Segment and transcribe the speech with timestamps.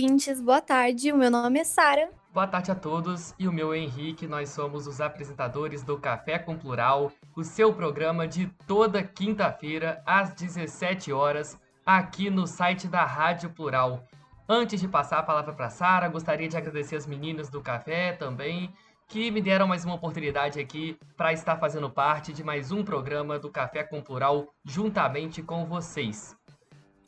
[0.00, 1.12] ouvintes, boa tarde.
[1.12, 2.08] O meu nome é Sara.
[2.32, 4.26] Boa tarde a todos e o meu é Henrique.
[4.26, 10.32] Nós somos os apresentadores do Café com Plural, o seu programa de toda quinta-feira às
[10.32, 14.02] 17 horas aqui no site da Rádio Plural.
[14.48, 18.72] Antes de passar a palavra para Sara, gostaria de agradecer as meninas do café também
[19.10, 23.40] que me deram mais uma oportunidade aqui para estar fazendo parte de mais um programa
[23.40, 26.36] do Café com Plural juntamente com vocês.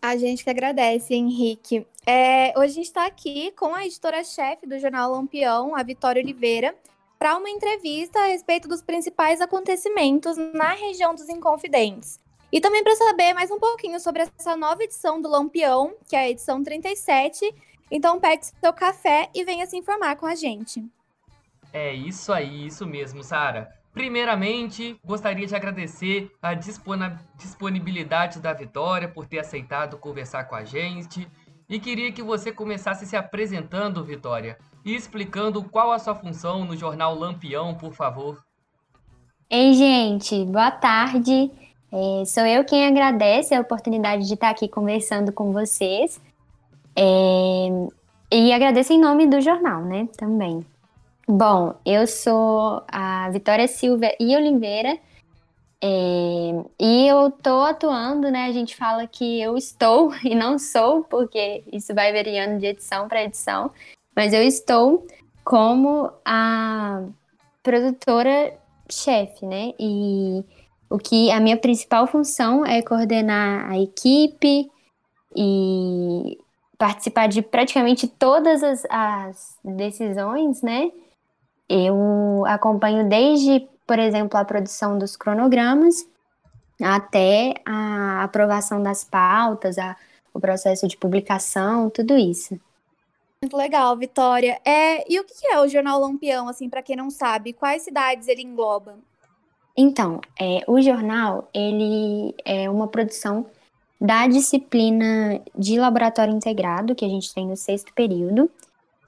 [0.03, 1.87] A gente que agradece, Henrique.
[2.05, 6.75] É, hoje a gente está aqui com a editora-chefe do jornal Lampião, a Vitória Oliveira,
[7.21, 12.19] para uma entrevista a respeito dos principais acontecimentos na região dos Inconfidentes.
[12.51, 16.19] E também para saber mais um pouquinho sobre essa nova edição do Lampião, que é
[16.19, 17.55] a edição 37.
[17.89, 20.85] Então pegue seu café e venha se informar com a gente.
[21.73, 23.73] É isso aí, isso mesmo, Sara.
[23.93, 31.29] Primeiramente, gostaria de agradecer a disponibilidade da Vitória por ter aceitado conversar com a gente.
[31.69, 36.77] E queria que você começasse se apresentando, Vitória, e explicando qual a sua função no
[36.77, 38.43] jornal Lampião, por favor.
[39.49, 41.51] Ei, gente, boa tarde.
[41.93, 46.19] É, sou eu quem agradece a oportunidade de estar aqui conversando com vocês.
[46.97, 47.69] É,
[48.33, 50.65] e agradeço em nome do jornal, né, também.
[51.35, 54.99] Bom, eu sou a Vitória Silva e Oliveira.
[55.83, 55.89] É,
[56.79, 58.45] e eu tô atuando, né?
[58.45, 63.09] A gente fala que eu estou e não sou, porque isso vai variando de edição
[63.09, 63.71] para edição,
[64.15, 65.07] mas eu estou
[65.43, 67.03] como a
[67.63, 68.53] produtora
[68.91, 69.73] chefe, né?
[69.81, 70.45] E
[70.91, 74.71] o que a minha principal função é coordenar a equipe
[75.35, 76.39] e
[76.77, 80.91] participar de praticamente todas as, as decisões, né?
[81.75, 86.07] Eu acompanho desde, por exemplo, a produção dos cronogramas
[86.83, 89.97] até a aprovação das pautas, a,
[90.35, 92.61] o processo de publicação, tudo isso.
[93.43, 94.61] Muito legal, Vitória.
[94.65, 97.53] É, e o que é o Jornal Lampião, assim, para quem não sabe?
[97.53, 98.99] Quais cidades ele engloba?
[99.77, 103.47] Então, é, o jornal, ele é uma produção
[103.99, 108.51] da disciplina de laboratório integrado, que a gente tem no sexto período,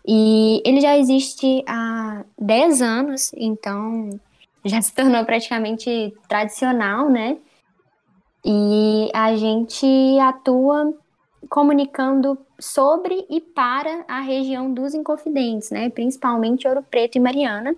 [0.07, 4.11] e ele já existe há 10 anos, então
[4.65, 7.39] já se tornou praticamente tradicional, né?
[8.45, 9.87] E a gente
[10.21, 10.93] atua
[11.49, 15.89] comunicando sobre e para a região dos Inconfidentes, né?
[15.89, 17.75] Principalmente Ouro Preto e Mariana.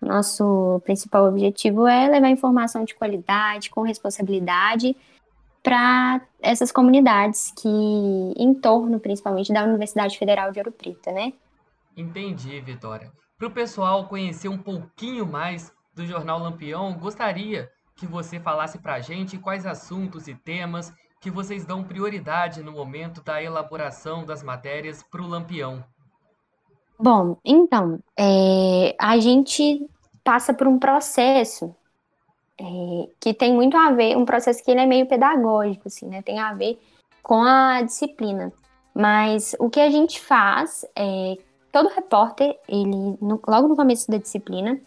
[0.00, 4.94] Nosso principal objetivo é levar informação de qualidade, com responsabilidade,
[5.62, 7.68] para essas comunidades que
[8.36, 11.32] em torno, principalmente, da Universidade Federal de Ouro Preto, né?
[11.96, 13.10] Entendi, Vitória.
[13.38, 18.94] Para o pessoal conhecer um pouquinho mais do Jornal Lampião, gostaria que você falasse para
[18.94, 24.42] a gente quais assuntos e temas que vocês dão prioridade no momento da elaboração das
[24.42, 25.82] matérias para o Lampião.
[26.98, 29.86] Bom, então, é, a gente
[30.22, 31.74] passa por um processo
[32.58, 32.64] é,
[33.20, 36.22] que tem muito a ver, um processo que ele é meio pedagógico, assim, né?
[36.22, 36.78] Tem a ver
[37.22, 38.52] com a disciplina.
[38.94, 41.36] Mas o que a gente faz é
[41.76, 44.80] todo repórter, ele no, logo no começo da disciplina,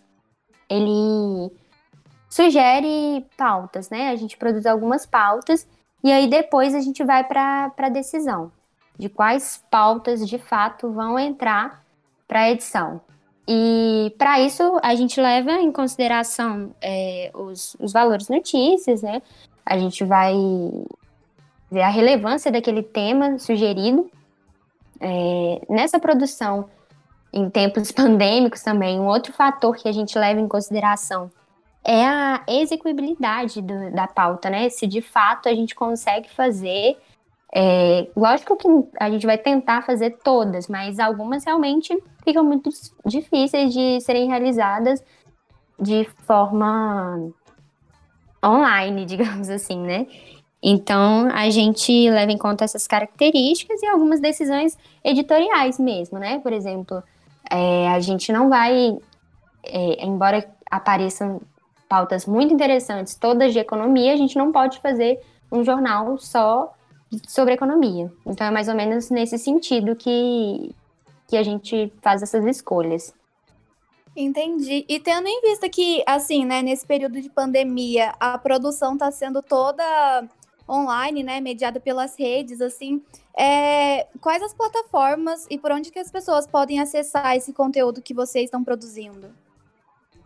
[0.67, 1.51] ele
[2.27, 4.09] sugere pautas, né?
[4.09, 5.67] A gente produz algumas pautas
[6.03, 8.51] e aí depois a gente vai para a decisão
[8.97, 11.85] de quais pautas de fato vão entrar
[12.27, 12.99] para a edição.
[13.47, 19.21] E para isso a gente leva em consideração é, os, os valores notícias, né?
[19.63, 20.33] A gente vai
[21.69, 24.09] ver a relevância daquele tema sugerido.
[24.99, 26.67] É, nessa produção
[27.31, 31.31] em tempos pandêmicos também, um outro fator que a gente leva em consideração
[31.83, 34.69] é a execuibilidade do, da pauta, né?
[34.69, 36.97] Se de fato a gente consegue fazer.
[37.51, 38.67] É, lógico que
[38.99, 42.69] a gente vai tentar fazer todas, mas algumas realmente ficam muito
[43.05, 45.03] difíceis de serem realizadas
[45.79, 47.31] de forma
[48.45, 50.05] online, digamos assim, né?
[50.61, 56.39] Então, a gente leva em conta essas características e algumas decisões editoriais mesmo, né?
[56.39, 57.01] Por exemplo,
[57.49, 58.97] é, a gente não vai,
[59.63, 61.41] é, embora apareçam
[61.87, 65.19] pautas muito interessantes, todas de economia, a gente não pode fazer
[65.51, 66.71] um jornal só
[67.27, 68.11] sobre economia.
[68.25, 70.75] Então é mais ou menos nesse sentido que,
[71.27, 73.13] que a gente faz essas escolhas.
[74.15, 74.85] Entendi.
[74.87, 79.41] E tendo em vista que, assim, né, nesse período de pandemia, a produção está sendo
[79.41, 79.83] toda
[80.69, 83.01] online, né, mediada pelas redes, assim,
[83.35, 88.13] é, quais as plataformas e por onde que as pessoas podem acessar esse conteúdo que
[88.13, 89.33] vocês estão produzindo?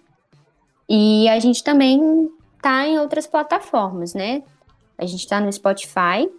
[0.89, 2.33] E a gente também
[2.63, 4.43] tá em outras plataformas, né?
[4.97, 6.31] A gente está no Spotify,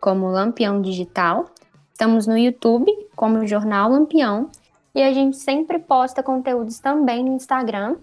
[0.00, 1.44] como Lampião Digital.
[1.92, 4.50] Estamos no YouTube, como Jornal Lampião.
[4.94, 7.96] E a gente sempre posta conteúdos também no Instagram.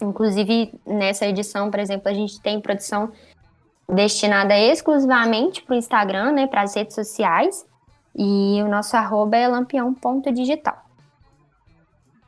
[0.00, 3.12] Inclusive, nessa edição, por exemplo, a gente tem produção
[3.88, 7.66] destinada exclusivamente para o Instagram, né, para as redes sociais.
[8.16, 10.84] E o nosso arroba é lampião.digital.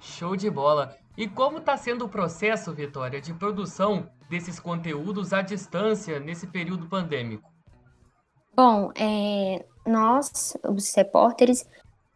[0.01, 0.97] Show de bola!
[1.17, 6.87] E como está sendo o processo, Vitória, de produção desses conteúdos à distância nesse período
[6.87, 7.51] pandêmico?
[8.55, 11.67] Bom, é, nós, os repórteres,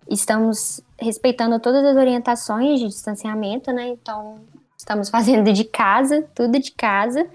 [0.08, 3.88] estamos respeitando todas as orientações de distanciamento, né?
[3.88, 4.36] Então,
[4.76, 7.26] estamos fazendo de casa, tudo de casa.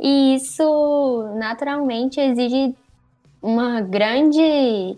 [0.00, 2.74] E isso naturalmente exige
[3.42, 4.96] uma grande.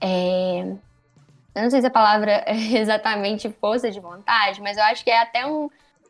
[0.00, 0.74] É,
[1.54, 5.10] eu não sei se a palavra é exatamente força de vontade, mas eu acho que
[5.10, 5.68] é até um,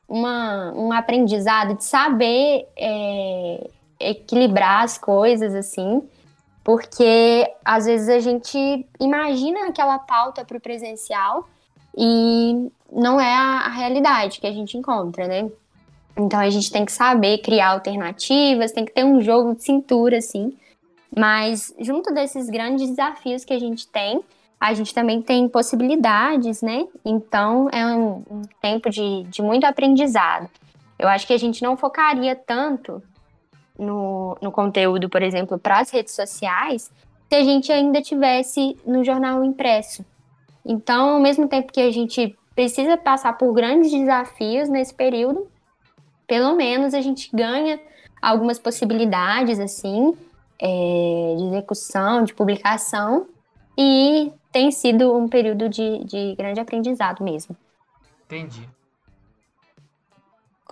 [0.09, 6.03] uma, um aprendizado de saber é, equilibrar as coisas, assim,
[6.65, 11.49] porque às vezes a gente imagina aquela pauta para o presencial
[11.97, 15.51] e não é a, a realidade que a gente encontra, né?
[16.17, 20.19] Então a gente tem que saber criar alternativas, tem que ter um jogo de cintura,
[20.19, 20.57] assim.
[21.17, 24.23] Mas junto desses grandes desafios que a gente tem,
[24.61, 26.87] a gente também tem possibilidades, né?
[27.05, 30.49] Então é um, um tempo de, de muito aprendizado.
[30.99, 33.03] Eu acho que a gente não focaria tanto
[33.83, 36.91] no, no conteúdo, por exemplo, para as redes sociais,
[37.29, 40.05] se a gente ainda tivesse no jornal impresso.
[40.65, 45.49] Então, ao mesmo tempo que a gente precisa passar por grandes desafios nesse período,
[46.27, 47.81] pelo menos a gente ganha
[48.21, 50.15] algumas possibilidades, assim,
[50.59, 53.27] é, de execução, de publicação,
[53.77, 57.57] e tem sido um período de, de grande aprendizado mesmo.
[58.27, 58.69] Entendi.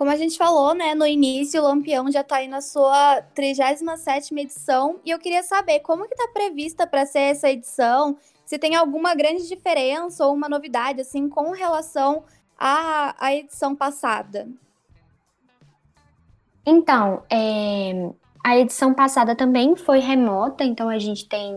[0.01, 4.35] Como a gente falou, né, no início, o Lampião já está aí na sua 37ª
[4.39, 8.75] edição, e eu queria saber como que está prevista para ser essa edição, se tem
[8.75, 12.23] alguma grande diferença ou uma novidade, assim, com relação
[12.57, 14.47] à, à edição passada.
[16.65, 18.09] Então, é,
[18.43, 21.55] a edição passada também foi remota, então a gente tem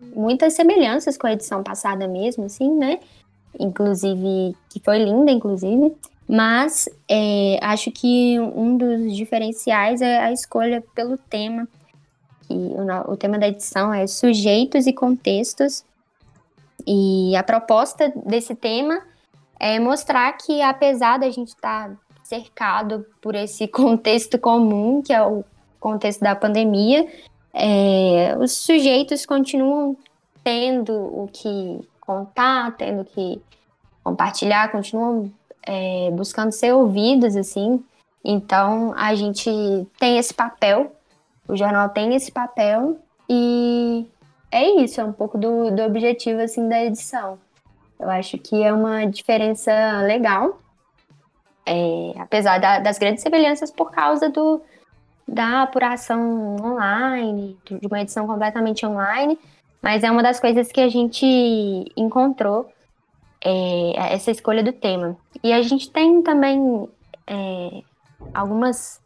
[0.00, 2.98] muitas semelhanças com a edição passada mesmo, assim, né?
[3.60, 5.94] Inclusive, que foi linda, inclusive.
[6.28, 11.68] Mas é, acho que um dos diferenciais é a escolha pelo tema.
[12.46, 15.84] Que o, o tema da edição é sujeitos e contextos.
[16.86, 19.00] E a proposta desse tema
[19.58, 25.22] é mostrar que, apesar da gente estar tá cercado por esse contexto comum, que é
[25.22, 25.44] o
[25.78, 27.06] contexto da pandemia,
[27.52, 29.96] é, os sujeitos continuam
[30.42, 33.40] tendo o que contar, tendo que
[34.02, 35.30] compartilhar, continuam
[35.66, 37.82] é, buscando ser ouvidos, assim.
[38.24, 39.50] Então, a gente
[39.98, 40.92] tem esse papel,
[41.46, 44.06] o jornal tem esse papel, e
[44.50, 47.38] é isso, é um pouco do, do objetivo, assim, da edição.
[47.98, 49.72] Eu acho que é uma diferença
[50.02, 50.58] legal,
[51.66, 54.60] é, apesar da, das grandes semelhanças por causa do,
[55.26, 59.38] da apuração online, de uma edição completamente online,
[59.80, 61.26] mas é uma das coisas que a gente
[61.96, 62.70] encontrou,
[63.44, 65.16] é, essa escolha do tema.
[65.42, 66.88] E a gente tem também
[67.26, 67.82] é,
[68.32, 69.00] algumas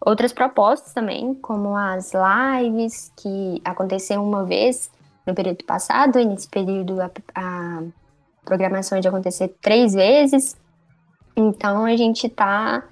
[0.00, 4.90] outras propostas também, como as lives, que aconteceram uma vez
[5.26, 7.82] no período passado, e nesse período a, a
[8.44, 10.56] programação de acontecer três vezes.
[11.36, 12.84] Então a gente está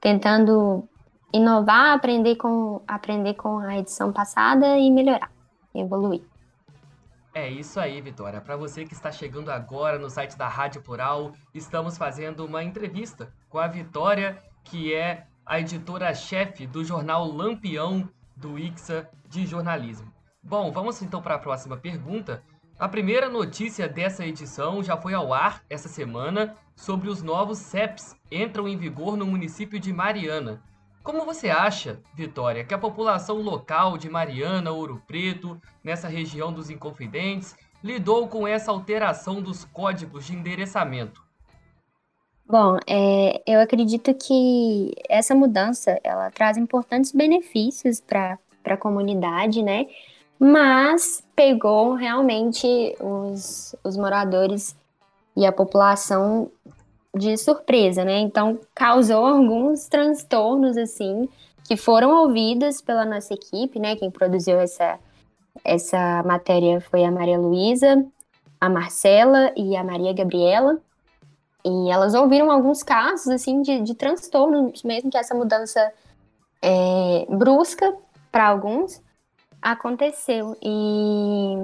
[0.00, 0.88] tentando
[1.32, 5.30] inovar, aprender com, aprender com a edição passada e melhorar,
[5.74, 6.22] evoluir.
[7.36, 8.40] É isso aí, Vitória.
[8.40, 13.30] Para você que está chegando agora no site da Rádio Plural, estamos fazendo uma entrevista
[13.50, 20.10] com a Vitória, que é a editora-chefe do jornal Lampião do IXA de jornalismo.
[20.42, 22.42] Bom, vamos então para a próxima pergunta.
[22.78, 28.16] A primeira notícia dessa edição já foi ao ar essa semana sobre os novos CEPs
[28.32, 30.62] entram em vigor no município de Mariana.
[31.06, 36.68] Como você acha, Vitória, que a população local de Mariana, Ouro Preto, nessa região dos
[36.68, 41.22] Inconfidentes, lidou com essa alteração dos códigos de endereçamento?
[42.44, 49.86] Bom, é, eu acredito que essa mudança ela traz importantes benefícios para a comunidade, né?
[50.40, 52.66] Mas pegou realmente
[52.98, 54.76] os, os moradores
[55.36, 56.50] e a população
[57.16, 58.18] de surpresa, né?
[58.18, 61.28] Então causou alguns transtornos assim
[61.64, 63.96] que foram ouvidos pela nossa equipe, né?
[63.96, 64.98] Quem produziu essa
[65.64, 68.04] essa matéria foi a Maria Luísa,
[68.60, 70.78] a Marcela e a Maria Gabriela.
[71.64, 75.92] E elas ouviram alguns casos assim de, de transtornos mesmo que essa mudança
[76.62, 77.96] é, brusca
[78.30, 79.02] para alguns,
[79.60, 80.56] aconteceu.
[80.62, 81.56] E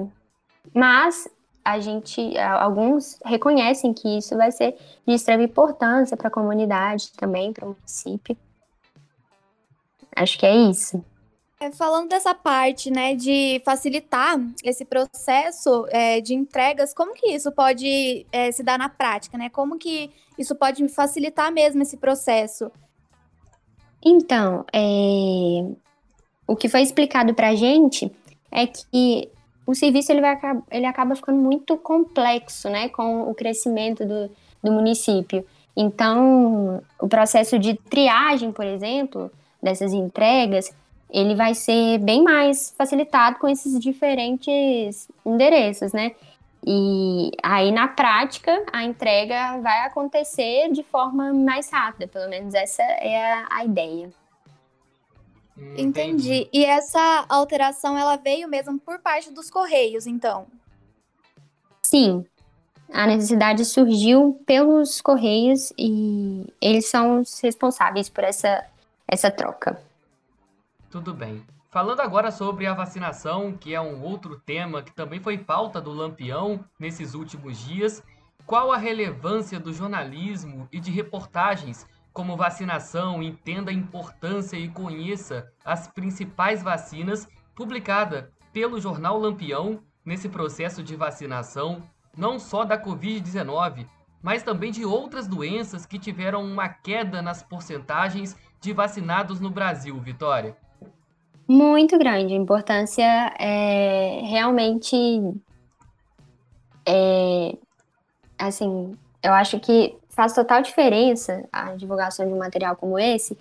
[0.73, 1.29] mas
[1.63, 4.75] a gente, alguns reconhecem que isso vai ser
[5.07, 8.35] de extrema importância para a comunidade também, para o município.
[10.15, 11.03] Acho que é isso.
[11.59, 17.51] É, falando dessa parte, né, de facilitar esse processo é, de entregas, como que isso
[17.53, 19.49] pode é, se dar na prática, né?
[19.49, 22.69] Como que isso pode facilitar mesmo esse processo?
[24.03, 25.65] Então, é,
[26.45, 28.11] o que foi explicado para a gente
[28.51, 29.31] é que
[29.65, 30.37] o serviço ele, vai,
[30.71, 34.29] ele acaba ficando muito complexo, né, com o crescimento do,
[34.61, 35.45] do município.
[35.75, 40.71] Então, o processo de triagem, por exemplo, dessas entregas,
[41.09, 46.11] ele vai ser bem mais facilitado com esses diferentes endereços, né?
[46.65, 52.81] E aí, na prática, a entrega vai acontecer de forma mais rápida, pelo menos essa
[52.81, 54.09] é a, a ideia.
[55.57, 55.81] Entendi.
[55.81, 56.49] Entendi.
[56.51, 60.47] E essa alteração ela veio mesmo por parte dos Correios, então?
[61.83, 62.25] Sim.
[62.91, 68.65] A necessidade surgiu pelos Correios e eles são os responsáveis por essa,
[69.07, 69.81] essa troca.
[70.89, 71.43] Tudo bem.
[71.71, 75.91] Falando agora sobre a vacinação, que é um outro tema que também foi pauta do
[75.91, 78.03] Lampião nesses últimos dias,
[78.45, 85.51] qual a relevância do jornalismo e de reportagens como vacinação, entenda a importância e conheça
[85.65, 91.81] as principais vacinas publicada pelo jornal Lampião nesse processo de vacinação,
[92.15, 93.87] não só da Covid-19,
[94.21, 99.99] mas também de outras doenças que tiveram uma queda nas porcentagens de vacinados no Brasil,
[99.99, 100.55] Vitória.
[101.47, 102.33] Muito grande.
[102.33, 103.03] A importância
[103.37, 104.95] é realmente.
[106.85, 107.57] É,
[108.37, 113.37] assim, eu acho que faz total diferença a divulgação de um material como esse,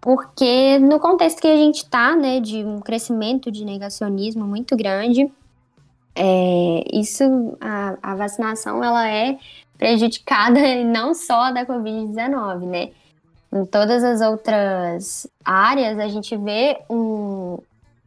[0.00, 5.30] porque no contexto que a gente está, né, de um crescimento de negacionismo muito grande,
[6.14, 9.38] é, isso, a, a, vacinação, ela é
[9.78, 12.90] prejudicada não só da Covid-19, né?
[13.52, 17.58] Em todas as outras áreas, a gente vê um,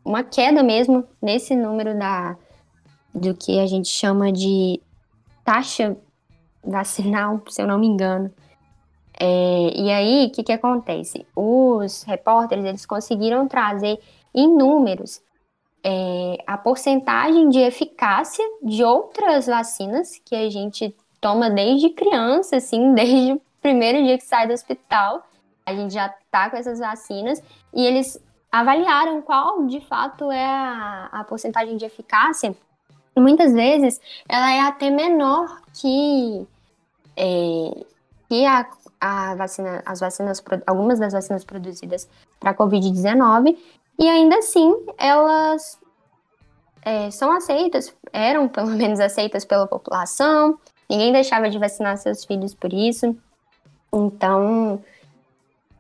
[0.03, 2.35] uma queda mesmo nesse número da,
[3.13, 4.81] do que a gente chama de
[5.43, 5.95] taxa
[6.65, 8.31] vacinal, se eu não me engano.
[9.19, 11.25] É, e aí, o que, que acontece?
[11.35, 13.99] Os repórteres eles conseguiram trazer
[14.33, 15.21] em números
[15.83, 22.93] é, a porcentagem de eficácia de outras vacinas que a gente toma desde criança, assim,
[22.95, 25.23] desde o primeiro dia que sai do hospital.
[25.65, 27.41] A gente já tá com essas vacinas
[27.73, 32.55] e eles avaliaram qual de fato é a, a porcentagem de eficácia.
[33.15, 36.45] Muitas vezes ela é até menor que
[37.15, 37.85] é,
[38.29, 38.65] que a,
[38.99, 42.07] a vacina, as vacinas, algumas das vacinas produzidas
[42.39, 43.57] para a Covid-19,
[43.99, 45.79] e ainda assim elas
[46.81, 50.57] é, são aceitas, eram pelo menos aceitas pela população,
[50.89, 53.15] ninguém deixava de vacinar seus filhos por isso.
[53.93, 54.83] Então,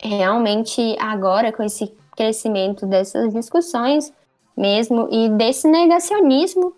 [0.01, 4.13] realmente, agora com esse crescimento dessas discussões
[4.55, 6.73] mesmo e desse negacionismo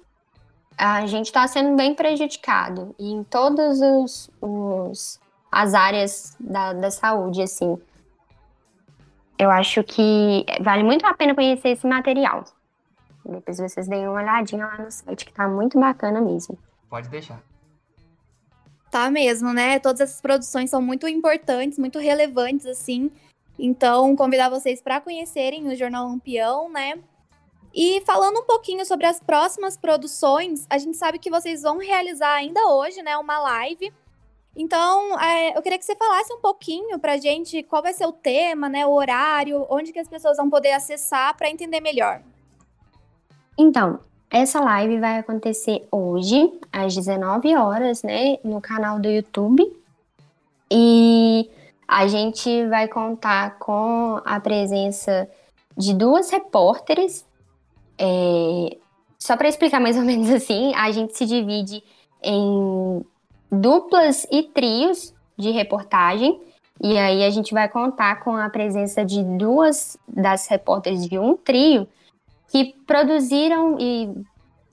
[0.77, 5.19] a gente está sendo bem prejudicado em todas os, os,
[5.51, 7.77] as áreas da, da saúde, assim.
[9.39, 12.43] Eu acho que vale muito a pena conhecer esse material.
[13.25, 16.57] Depois vocês deem uma olhadinha lá no site, que tá muito bacana mesmo.
[16.89, 17.41] Pode deixar.
[18.89, 19.79] Tá mesmo, né?
[19.79, 23.11] Todas essas produções são muito importantes, muito relevantes, assim.
[23.59, 26.99] Então, convidar vocês para conhecerem o Jornal Lampião, né?
[27.79, 32.33] E falando um pouquinho sobre as próximas produções, a gente sabe que vocês vão realizar
[32.33, 33.93] ainda hoje, né, uma live.
[34.55, 38.11] Então, é, eu queria que você falasse um pouquinho pra gente qual vai ser o
[38.11, 42.23] tema, né, o horário, onde que as pessoas vão poder acessar para entender melhor.
[43.55, 43.99] Então,
[44.31, 49.71] essa live vai acontecer hoje, às 19 horas, né, no canal do YouTube.
[50.71, 51.47] E
[51.87, 55.29] a gente vai contar com a presença
[55.77, 57.26] de duas repórteres
[57.97, 58.77] é,
[59.17, 61.83] só para explicar mais ou menos assim, a gente se divide
[62.21, 63.05] em
[63.51, 66.41] duplas e trios de reportagem.
[66.81, 71.35] E aí a gente vai contar com a presença de duas das repórteres de um
[71.35, 71.87] trio
[72.49, 74.13] que produziram e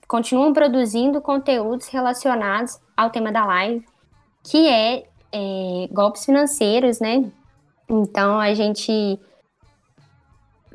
[0.07, 3.83] continuam produzindo conteúdos relacionados ao tema da live,
[4.43, 7.29] que é, é golpes financeiros, né?
[7.89, 9.19] Então a gente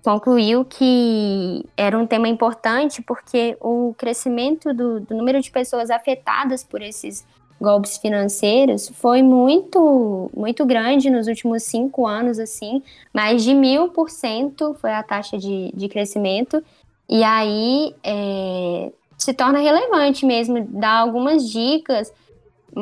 [0.03, 6.65] concluiu que era um tema importante porque o crescimento do, do número de pessoas afetadas
[6.65, 7.27] por esses
[7.61, 14.09] golpes financeiros foi muito, muito grande nos últimos cinco anos, assim, mais de mil por
[14.09, 16.65] cento foi a taxa de, de crescimento,
[17.07, 22.11] e aí é, se torna relevante mesmo dar algumas dicas,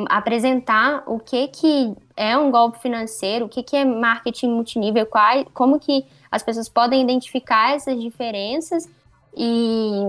[0.07, 5.43] apresentar o que que é um golpe financeiro, o que que é marketing multinível, qual,
[5.53, 8.87] como que as pessoas podem identificar essas diferenças
[9.35, 10.01] e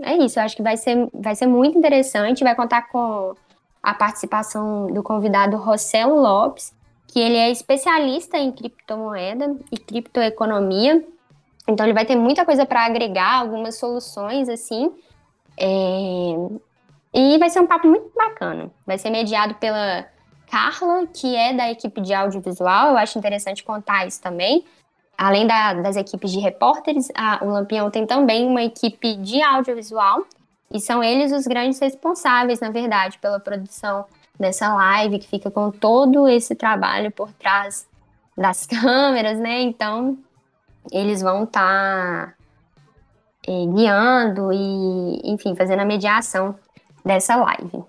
[0.00, 3.34] é isso, eu acho que vai ser, vai ser muito interessante, vai contar com
[3.82, 6.72] a participação do convidado Rossello Lopes,
[7.08, 11.04] que ele é especialista em criptomoeda e criptoeconomia.
[11.68, 14.92] Então ele vai ter muita coisa para agregar, algumas soluções assim.
[15.58, 16.34] É...
[17.14, 18.70] E vai ser um papo muito bacana.
[18.86, 20.06] Vai ser mediado pela
[20.50, 22.90] Carla, que é da equipe de audiovisual.
[22.90, 24.64] Eu acho interessante contar isso também.
[25.22, 30.26] Além da, das equipes de repórteres, a, o Lampião tem também uma equipe de audiovisual
[30.68, 34.04] e são eles os grandes responsáveis, na verdade, pela produção
[34.36, 37.86] dessa live, que fica com todo esse trabalho por trás
[38.36, 39.60] das câmeras, né?
[39.60, 40.18] Então,
[40.90, 42.34] eles vão estar tá,
[43.46, 46.56] eh, guiando e, enfim, fazendo a mediação
[47.04, 47.84] dessa live.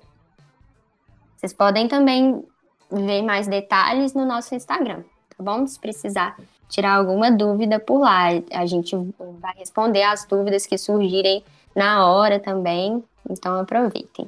[1.36, 2.46] Vocês podem também
[2.92, 5.02] ver mais detalhes no nosso Instagram,
[5.36, 5.66] tá bom?
[5.66, 6.38] Se precisar
[6.74, 8.96] tirar alguma dúvida por lá, a gente
[9.40, 11.44] vai responder as dúvidas que surgirem
[11.76, 13.04] na hora também.
[13.30, 14.28] Então aproveitem.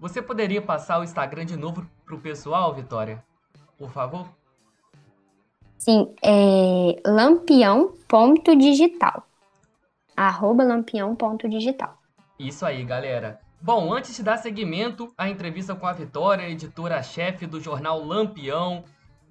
[0.00, 3.22] Você poderia passar o Instagram de novo para o pessoal, Vitória?
[3.76, 4.26] Por favor?
[5.76, 9.26] Sim, é lampião.digital.
[10.16, 11.98] Arroba lampião.digital.
[12.38, 13.38] Isso aí, galera.
[13.60, 18.82] Bom, antes de dar seguimento à entrevista com a Vitória, editora-chefe do jornal Lampião,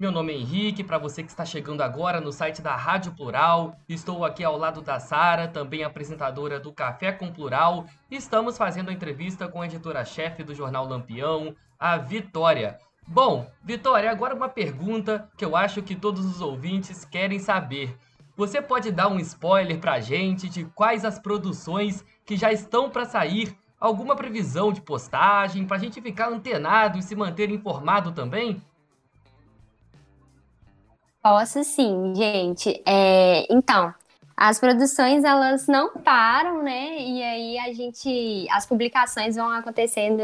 [0.02, 3.76] meu nome é Henrique, para você que está chegando agora no site da Rádio Plural,
[3.88, 7.86] estou aqui ao lado da Sara, também apresentadora do Café com Plural.
[8.10, 12.80] Estamos fazendo a entrevista com a editora-chefe do jornal Lampião, a Vitória.
[13.08, 17.96] Bom, Vitória, agora uma pergunta que eu acho que todos os ouvintes querem saber.
[18.36, 23.06] Você pode dar um spoiler pra gente de quais as produções que já estão para
[23.06, 23.56] sair?
[23.80, 28.64] Alguma previsão de postagem para a gente ficar antenado e se manter informado também?
[31.22, 32.82] Posso sim, gente.
[32.84, 33.94] É, então,
[34.36, 36.98] as produções elas não param, né?
[37.00, 40.24] E aí a gente, as publicações vão acontecendo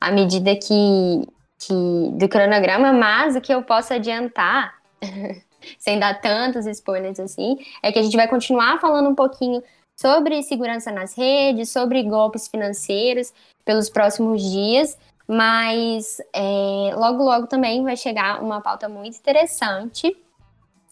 [0.00, 1.24] à medida que,
[1.60, 4.74] que do cronograma, mas o que eu posso adiantar,
[5.78, 9.62] sem dar tantos spoilers assim, é que a gente vai continuar falando um pouquinho
[9.96, 13.32] sobre segurança nas redes, sobre golpes financeiros
[13.64, 20.16] pelos próximos dias, mas é, logo logo também vai chegar uma pauta muito interessante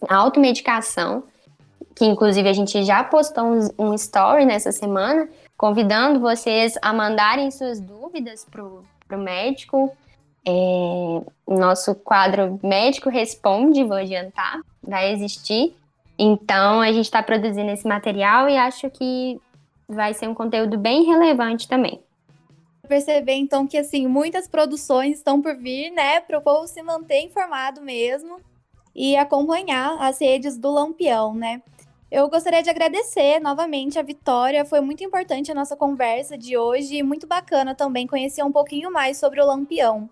[0.09, 1.25] automedicação,
[1.95, 7.51] que inclusive a gente já postou um, um story nessa semana, convidando vocês a mandarem
[7.51, 9.93] suas dúvidas para o médico.
[10.47, 15.77] É, nosso quadro Médico Responde, vou adiantar, vai existir.
[16.19, 19.39] Então, a gente está produzindo esse material e acho que
[19.87, 22.01] vai ser um conteúdo bem relevante também.
[22.89, 27.21] Perceber, então, que, assim, muitas produções estão por vir, né, para o povo se manter
[27.21, 28.41] informado mesmo
[28.95, 31.63] e acompanhar as redes do Lampião, né?
[32.11, 36.97] Eu gostaria de agradecer novamente a Vitória, foi muito importante a nossa conversa de hoje
[36.97, 40.11] e muito bacana também conhecer um pouquinho mais sobre o Lampião.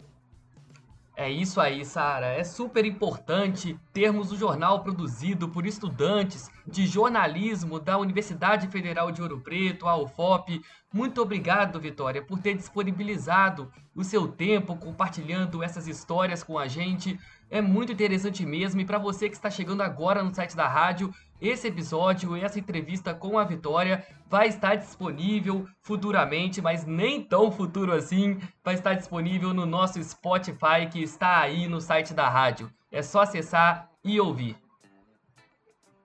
[1.20, 2.28] É isso aí, Sara.
[2.28, 9.20] É super importante termos o jornal produzido por estudantes de jornalismo da Universidade Federal de
[9.20, 10.62] Ouro Preto, a UFOP.
[10.94, 17.18] Muito obrigado, Vitória, por ter disponibilizado o seu tempo compartilhando essas histórias com a gente.
[17.50, 18.80] É muito interessante mesmo.
[18.80, 23.14] E para você que está chegando agora no site da rádio, esse episódio, essa entrevista
[23.14, 28.38] com a Vitória vai estar disponível futuramente, mas nem tão futuro assim.
[28.62, 32.70] Vai estar disponível no nosso Spotify que está aí no site da rádio.
[32.92, 34.56] É só acessar e ouvir.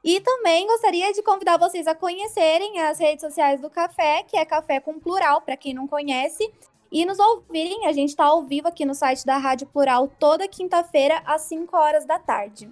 [0.04, 4.44] E também gostaria de convidar vocês a conhecerem as redes sociais do Café, que é
[4.44, 6.52] Café com Plural, para quem não conhece,
[6.92, 7.86] e nos ouvirem.
[7.86, 11.74] A gente está ao vivo aqui no site da Rádio Plural toda quinta-feira, às 5
[11.76, 12.70] horas da tarde.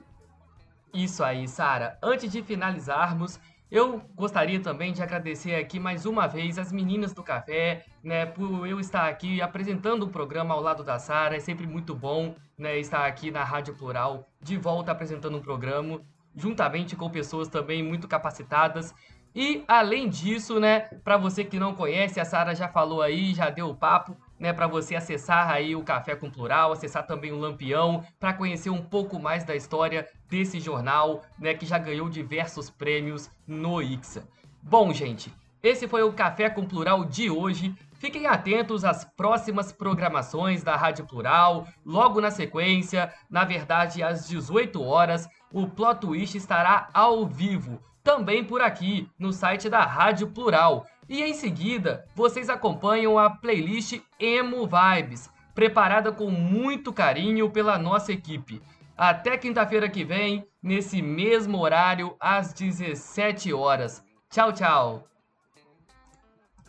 [0.93, 1.99] Isso aí, Sara.
[2.03, 7.23] Antes de finalizarmos, eu gostaria também de agradecer aqui mais uma vez as meninas do
[7.23, 11.37] café, né, por eu estar aqui apresentando o programa ao lado da Sara.
[11.37, 16.01] É sempre muito bom, né, estar aqui na Rádio Plural, de volta apresentando um programa,
[16.35, 18.93] juntamente com pessoas também muito capacitadas.
[19.35, 23.49] E além disso, né, para você que não conhece, a Sara já falou aí, já
[23.49, 27.39] deu o papo, né, para você acessar aí o Café com Plural, acessar também o
[27.39, 32.71] Lampião, para conhecer um pouco mais da história desse jornal, né, que já ganhou diversos
[32.71, 34.27] prêmios no Ixa.
[34.63, 37.75] Bom, gente, esse foi o Café com Plural de hoje.
[37.93, 41.69] Fiquem atentos às próximas programações da Rádio Plural.
[41.85, 48.45] Logo na sequência, na verdade às 18 horas, o Plot Twist estará ao vivo também
[48.45, 50.87] por aqui, no site da Rádio Plural.
[51.09, 58.13] E em seguida, vocês acompanham a playlist Emo Vibes, preparada com muito carinho pela nossa
[58.13, 58.63] equipe.
[58.97, 64.05] Até quinta-feira que vem, nesse mesmo horário, às 17 horas.
[64.31, 65.05] Tchau, tchau!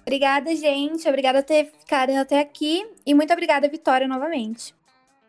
[0.01, 1.07] Obrigada, gente.
[1.07, 2.89] Obrigada por ter ficado até aqui.
[3.05, 4.73] E muito obrigada, Vitória, novamente.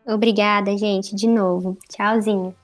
[0.06, 1.76] Obrigada, gente, de novo.
[1.88, 2.54] Tchauzinho.